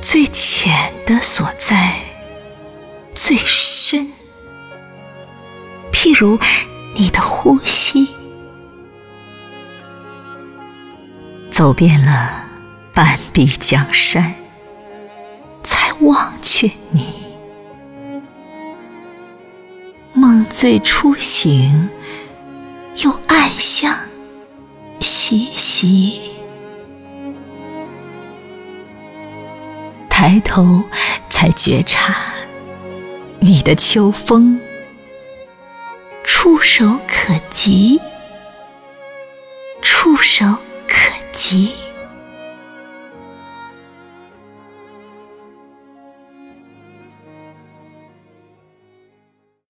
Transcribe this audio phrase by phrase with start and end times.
[0.00, 2.00] 最浅的所在，
[3.14, 4.12] 最深。
[5.92, 6.38] 譬如
[6.94, 8.08] 你的呼吸，
[11.50, 12.44] 走遍了
[12.94, 14.34] 半壁江山，
[15.62, 17.26] 才忘却你。
[20.14, 21.90] 梦醉初醒，
[23.02, 23.94] 又暗香
[25.00, 26.25] 习习。
[30.18, 30.82] 抬头
[31.28, 32.16] 才觉察，
[33.38, 34.58] 你的秋风。
[36.24, 38.00] 触手可及，
[39.82, 40.46] 触手
[40.88, 41.70] 可及。